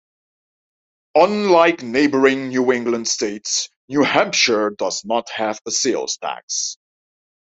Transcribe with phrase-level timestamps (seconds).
[1.13, 6.77] Unlike neighboring New England states New Hampshire does not have a sales tax.